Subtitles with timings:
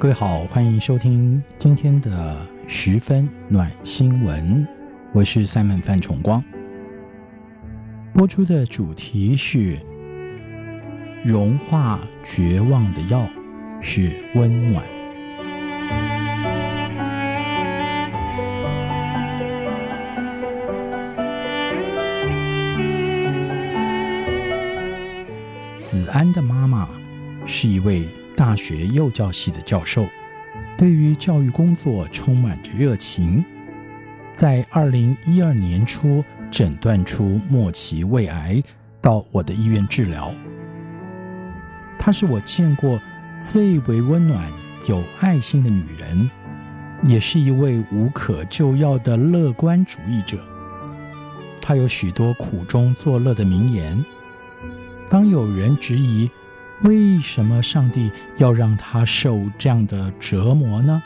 [0.00, 2.34] 各位好，欢迎收听今天的
[2.66, 4.66] 十分暖新闻，
[5.12, 6.42] 我是 Simon 范崇光。
[8.14, 9.76] 播出的主题是
[11.22, 13.28] 融化绝望的药
[13.82, 14.82] 是温暖。
[25.76, 26.88] 子安的妈妈
[27.44, 28.08] 是一位。
[28.36, 30.06] 大学幼教系的教授，
[30.76, 33.44] 对于教育工作充满着热情。
[34.32, 38.62] 在二零一二年初诊断出末期胃癌，
[39.00, 40.32] 到我的医院治疗。
[41.98, 42.98] 她是我见过
[43.38, 44.50] 最为温暖、
[44.88, 46.30] 有爱心的女人，
[47.04, 50.38] 也是一位无可救药的乐观主义者。
[51.60, 54.02] 她有许多苦中作乐的名言。
[55.10, 56.30] 当有人质疑，
[56.82, 61.02] 为什么上帝要让他受这样的折磨呢？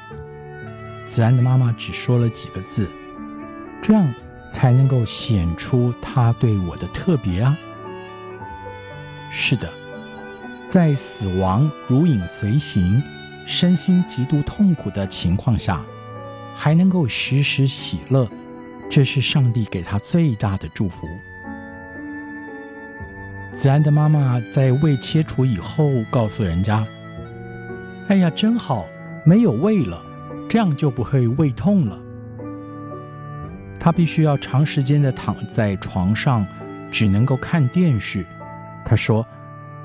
[1.09, 2.89] 子安的妈妈只说了几个字，
[3.83, 4.13] 这样
[4.51, 7.57] 才能够显出他对我的特别啊。
[9.33, 9.73] 是的，
[10.69, 13.03] 在死亡如影随形、
[13.45, 15.85] 身心极度痛苦的情况下，
[16.55, 18.29] 还能够时时喜乐，
[18.89, 21.09] 这是上帝给他最大的祝福。
[23.55, 26.85] 子安的妈妈在胃切除以后，告诉人家
[28.09, 28.85] ：“哎呀，真好，
[29.25, 30.03] 没有胃了，
[30.49, 31.97] 这样就不会胃痛了。”
[33.79, 36.45] 她必须要长时间的躺在床上，
[36.91, 38.27] 只能够看电视。
[38.85, 39.25] 她说：“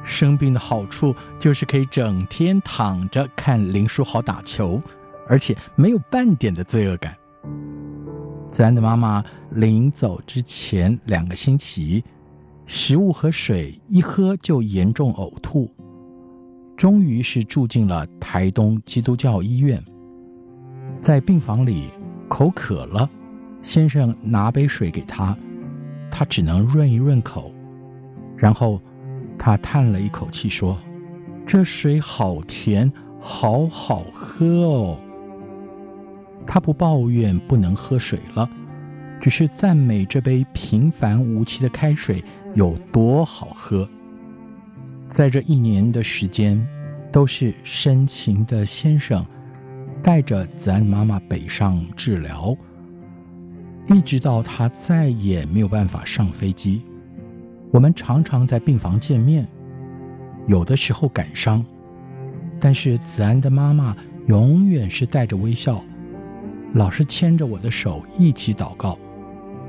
[0.03, 4.81] 生病的好处就是可以整天躺着看林书豪打球，
[5.28, 7.16] 而且没有半点的罪恶感。”
[8.52, 12.03] 子安的妈妈临走之前两个星期，
[12.72, 15.68] 食物和水一喝就严重呕吐，
[16.78, 19.84] 终于是住进了台东基督教医院。
[21.02, 21.90] 在病房里
[22.28, 23.09] 口渴了，
[23.63, 25.35] 先生拿杯水给他，
[26.12, 27.52] 他只能润一润口，
[28.38, 28.79] 然后
[29.35, 30.78] 他叹了一口气说
[31.47, 35.00] ：“这水好甜，好好喝哦。”
[36.46, 38.47] 他不抱怨不能喝水了。
[39.19, 42.24] 只是赞美这杯平凡无奇的开水
[42.56, 43.88] 有多好喝。
[45.09, 46.66] 在这一年的时间，
[47.12, 49.25] 都是深情的先生
[50.02, 52.56] 带着子安妈妈北上治疗，
[53.88, 56.81] 一直到他再也没有办法上飞机。
[57.72, 59.47] 我们常常在病房见面，
[60.47, 61.66] 有的时候感伤，
[62.59, 63.96] 但是子安的妈妈
[64.28, 65.84] 永远是带着微笑，
[66.74, 68.97] 老是牵着我的手一起祷告。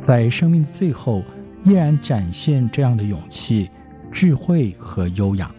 [0.00, 1.22] 在生命的最后，
[1.64, 3.68] 依然展现这样的勇气、
[4.10, 5.50] 智慧和优雅。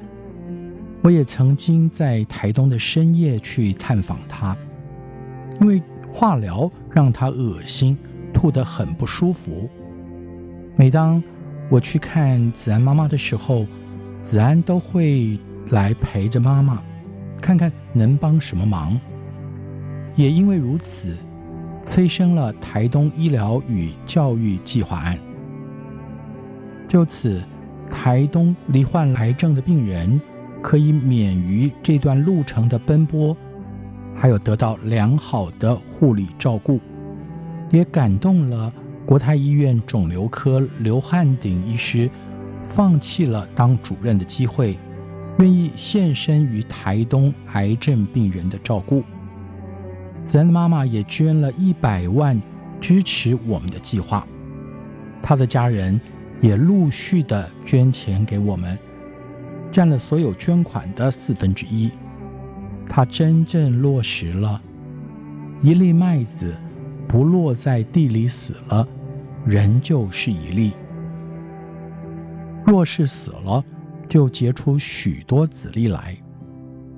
[1.04, 4.58] 我也曾经在台东的深夜去探访他，
[5.60, 5.82] 因为
[6.12, 7.98] 化疗让他恶心，
[8.34, 9.70] 吐得很不舒服。
[10.76, 11.24] 每当
[11.70, 13.66] 我去看子安妈妈的时候，
[14.22, 16.82] 子安都会来陪着妈妈，
[17.42, 19.00] 看看能帮什么忙。
[20.16, 21.16] 也因为如此。
[21.84, 25.18] 催生了台东医疗与教育计划案，
[26.88, 27.42] 就此，
[27.90, 30.20] 台东罹患癌症的病人
[30.62, 33.36] 可以免于这段路程的奔波，
[34.16, 36.80] 还有得到良好的护理照顾，
[37.72, 38.72] 也感动了
[39.06, 42.10] 国泰医院肿瘤科刘汉鼎医师，
[42.64, 44.78] 放弃了当主任的机会，
[45.40, 49.04] 愿意献身于台东癌症病人的照顾。
[50.24, 52.40] 子安的妈妈也捐了一百万
[52.80, 54.26] 支持我们的计划，
[55.22, 56.00] 他的家人
[56.42, 58.78] 也陆续的捐钱给我们，
[59.72, 61.90] 占了所有捐款的四分之一。
[62.88, 64.62] 他真正落实了
[65.62, 66.54] 一粒麦子
[67.08, 68.88] 不落在地里死了，
[69.46, 70.72] 仍旧是一粒；
[72.66, 73.64] 若是死了，
[74.08, 76.16] 就结出许多子粒来。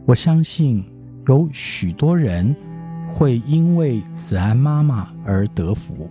[0.06, 0.84] 我相信
[1.28, 2.56] 有许多人。
[3.08, 6.10] 会因为子安妈妈而得福。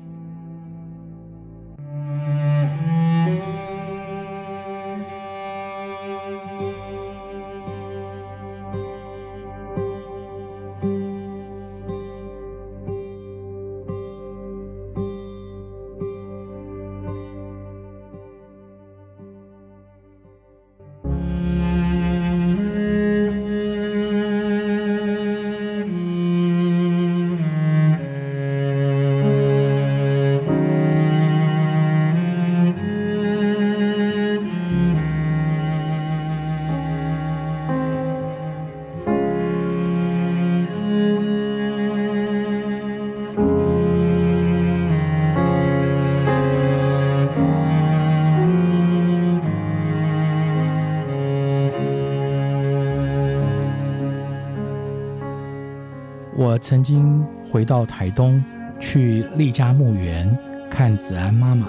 [56.34, 58.42] 我曾经回到台东
[58.80, 60.34] 去丽家墓园
[60.70, 61.66] 看子安妈妈，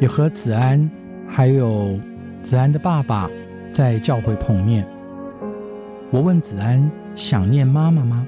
[0.00, 0.90] 也和子安
[1.28, 2.00] 还有
[2.42, 3.28] 子安的爸爸
[3.74, 4.86] 在教会碰面。
[6.10, 8.26] 我问子安想念妈妈吗？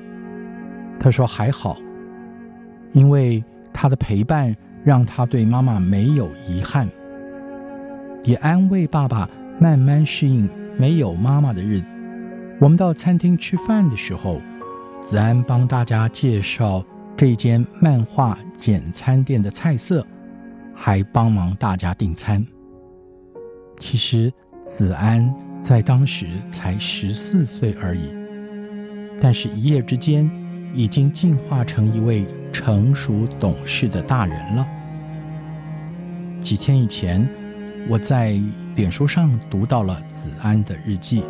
[1.00, 1.78] 他说还好，
[2.92, 6.86] 因为他的陪伴让他对妈妈没有遗憾，
[8.24, 9.26] 也安慰爸爸
[9.58, 10.46] 慢慢适应
[10.76, 11.86] 没有妈妈的日子。
[12.60, 14.38] 我们到餐厅吃饭的时候。
[15.00, 16.84] 子安帮大家介绍
[17.16, 20.06] 这间漫画简餐店的菜色，
[20.74, 22.44] 还帮忙大家订餐。
[23.78, 24.30] 其实
[24.64, 28.12] 子安在当时才十四岁而已，
[29.20, 30.30] 但是一夜之间
[30.74, 34.66] 已经进化成一位成熟懂事的大人了。
[36.40, 37.26] 几天以前，
[37.88, 38.38] 我在
[38.76, 41.24] 脸书上读到了子安的日记，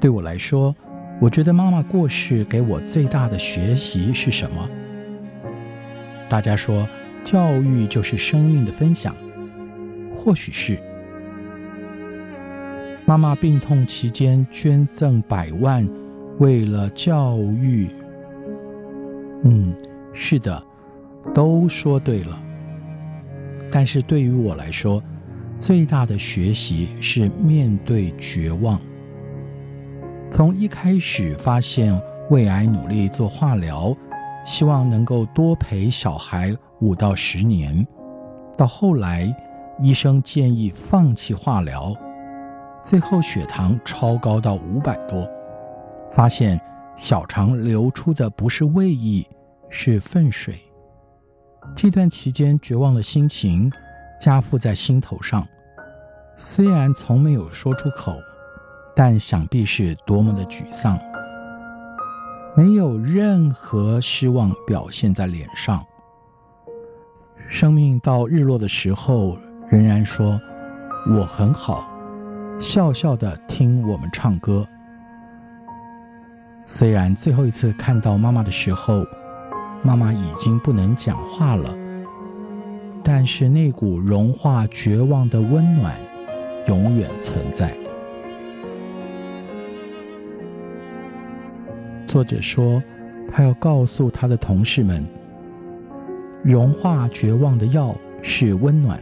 [0.00, 0.74] 对我来说。
[1.20, 4.68] 我觉得妈妈过世给我最大的学习是什么？
[6.28, 6.86] 大家说
[7.24, 9.14] 教育就是生命的分享，
[10.14, 10.78] 或许是。
[13.04, 15.88] 妈妈病痛期间捐赠百万，
[16.38, 17.88] 为了教育。
[19.42, 19.74] 嗯，
[20.12, 20.62] 是的，
[21.34, 22.38] 都说对了。
[23.72, 25.02] 但是对于我来说，
[25.58, 28.80] 最大的学习是面对绝望。
[30.30, 33.96] 从一开始发现胃癌，努力做化疗，
[34.44, 37.84] 希望能够多陪小孩五到十年，
[38.56, 39.34] 到后来
[39.78, 41.94] 医生建议放弃化疗，
[42.82, 45.28] 最后血糖超高到五百多，
[46.10, 46.60] 发现
[46.94, 49.26] 小肠流出的不是胃液，
[49.70, 50.60] 是粪水。
[51.74, 53.72] 这段期间绝望的心情
[54.20, 55.44] 加附在心头上，
[56.36, 58.14] 虽然从没有说出口。
[58.98, 60.98] 但想必是多么的沮丧，
[62.56, 65.86] 没有任何失望表现在脸上。
[67.46, 69.38] 生命到日落的时候，
[69.70, 70.40] 仍然说
[71.14, 71.88] 我很好，
[72.58, 74.66] 笑笑的听我们唱歌。
[76.66, 79.06] 虽然最后一次看到妈妈的时候，
[79.80, 81.72] 妈妈已经不能讲话了，
[83.04, 85.94] 但是那股融化绝望的温暖，
[86.66, 87.72] 永远存在。
[92.08, 92.82] 作者说，
[93.30, 95.04] 他要告诉他的同事们，
[96.42, 98.98] 融化绝望的药是温暖。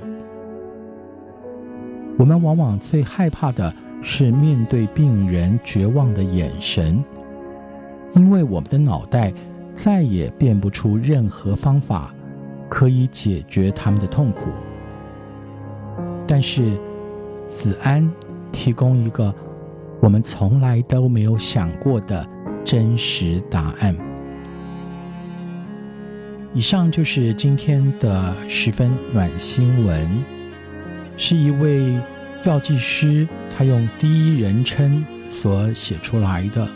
[2.19, 3.73] 我们往往最害怕的
[4.03, 7.03] 是面对病人绝望的眼神，
[8.15, 9.33] 因为我们的脑袋
[9.73, 12.13] 再也变不出任何方法
[12.69, 14.49] 可以解决他们的痛苦。
[16.27, 16.77] 但是，
[17.49, 18.11] 子安
[18.51, 19.33] 提供一个
[20.01, 22.27] 我们从来都没有想过的。
[22.67, 23.97] 真实答案。
[26.53, 30.05] 以上就是今天的十分暖新闻，
[31.17, 31.97] 是一位
[32.45, 36.67] 药剂师，他用第一人称所写出来的。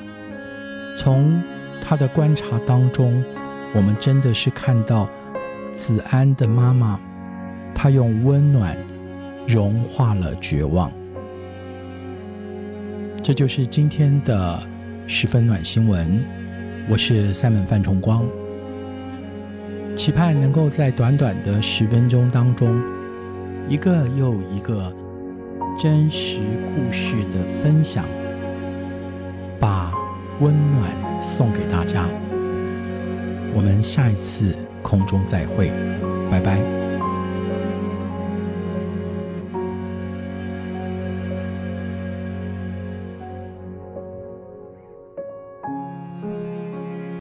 [0.96, 1.42] 从
[1.82, 3.24] 他的观察当中，
[3.74, 5.08] 我们真的是看到
[5.72, 7.00] 子安的妈妈，
[7.74, 8.76] 她用温暖
[9.44, 10.92] 融化了绝望。
[13.20, 14.69] 这就是今天的。
[15.12, 16.22] 十分暖新闻，
[16.88, 18.24] 我是赛门范崇光，
[19.96, 22.80] 期盼能够在短短的十分钟当中，
[23.68, 24.94] 一个又一个
[25.76, 28.04] 真实故事的分享，
[29.58, 29.92] 把
[30.38, 30.88] 温暖
[31.20, 32.04] 送给大家。
[33.52, 35.72] 我们下一次空中再会，
[36.30, 36.89] 拜拜。